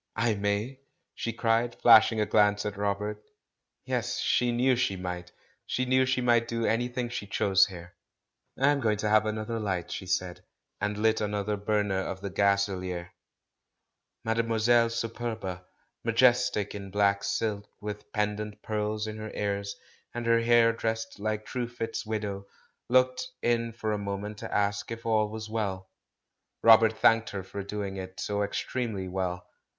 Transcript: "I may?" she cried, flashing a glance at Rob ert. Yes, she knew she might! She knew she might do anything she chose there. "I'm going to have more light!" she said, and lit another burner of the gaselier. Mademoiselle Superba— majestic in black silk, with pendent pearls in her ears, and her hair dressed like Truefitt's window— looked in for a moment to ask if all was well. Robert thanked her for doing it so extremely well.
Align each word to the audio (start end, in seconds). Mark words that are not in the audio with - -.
"I 0.15 0.33
may?" 0.33 0.79
she 1.13 1.31
cried, 1.31 1.75
flashing 1.79 2.19
a 2.19 2.25
glance 2.25 2.65
at 2.65 2.75
Rob 2.75 3.03
ert. 3.03 3.21
Yes, 3.85 4.17
she 4.17 4.51
knew 4.51 4.75
she 4.75 4.95
might! 4.95 5.31
She 5.67 5.85
knew 5.85 6.07
she 6.07 6.21
might 6.21 6.47
do 6.47 6.65
anything 6.65 7.09
she 7.09 7.27
chose 7.27 7.67
there. 7.67 7.93
"I'm 8.57 8.79
going 8.79 8.97
to 8.97 9.09
have 9.09 9.25
more 9.25 9.45
light!" 9.59 9.91
she 9.91 10.07
said, 10.07 10.43
and 10.79 10.97
lit 10.97 11.21
another 11.21 11.55
burner 11.55 11.99
of 11.99 12.19
the 12.21 12.31
gaselier. 12.31 13.11
Mademoiselle 14.25 14.89
Superba— 14.89 15.65
majestic 16.03 16.73
in 16.73 16.89
black 16.89 17.23
silk, 17.23 17.69
with 17.79 18.11
pendent 18.11 18.63
pearls 18.63 19.05
in 19.05 19.17
her 19.17 19.29
ears, 19.35 19.75
and 20.15 20.25
her 20.25 20.39
hair 20.39 20.73
dressed 20.73 21.19
like 21.19 21.45
Truefitt's 21.45 22.07
window— 22.07 22.47
looked 22.89 23.29
in 23.43 23.71
for 23.71 23.91
a 23.91 23.99
moment 23.99 24.39
to 24.39 24.51
ask 24.51 24.89
if 24.89 25.05
all 25.05 25.29
was 25.29 25.47
well. 25.47 25.91
Robert 26.63 26.97
thanked 26.97 27.29
her 27.29 27.43
for 27.43 27.61
doing 27.61 27.97
it 27.97 28.19
so 28.19 28.41
extremely 28.41 29.07
well. 29.07 29.47